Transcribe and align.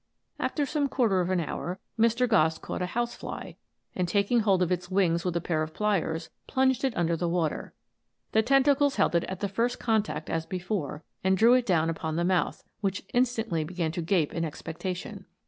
After 0.39 0.65
some 0.65 0.87
quarter 0.89 1.21
of 1.21 1.29
an 1.29 1.39
hour 1.39 1.79
Mr. 1.99 2.27
Gosse 2.27 2.57
caught 2.57 2.81
a 2.81 2.87
house 2.87 3.13
fly, 3.13 3.55
and 3.93 4.07
taking 4.07 4.39
hold 4.39 4.63
of 4.63 4.71
its 4.71 4.89
wings 4.89 5.23
with 5.23 5.35
a 5.35 5.41
pair 5.41 5.61
of 5.61 5.75
pliers, 5.75 6.31
plunged 6.47 6.83
it 6.83 6.97
under 6.97 7.15
water. 7.27 7.75
The 8.31 8.41
tentacles 8.41 8.95
held 8.95 9.13
it 9.13 9.25
at 9.25 9.41
the 9.41 9.47
first 9.47 9.79
contact 9.79 10.27
as 10.27 10.47
before, 10.47 11.03
and 11.23 11.37
drew 11.37 11.53
it 11.53 11.67
down 11.67 11.87
upon 11.87 12.15
the 12.15 12.25
mouth, 12.25 12.63
which 12.79 13.03
instantly 13.13 13.63
began 13.63 13.91
to 13.91 14.01
gape 14.01 14.33
in 14.33 14.43
expec 14.43 14.79
tation. 14.79 15.25